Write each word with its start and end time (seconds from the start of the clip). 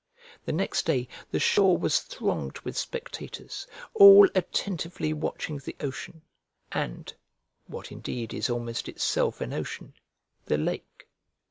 The 0.45 0.51
next 0.51 0.87
day 0.87 1.07
the 1.29 1.37
shore 1.37 1.77
was 1.77 1.99
thronged 1.99 2.57
with 2.61 2.75
spectators, 2.75 3.67
all 3.93 4.27
attentively 4.33 5.13
watching 5.13 5.59
the 5.59 5.75
ocean, 5.79 6.23
and 6.71 7.13
(what 7.67 7.91
indeed 7.91 8.33
is 8.33 8.49
almost 8.49 8.89
itself 8.89 9.41
an 9.41 9.53
ocean) 9.53 9.93
the 10.45 10.57
lake. 10.57 11.05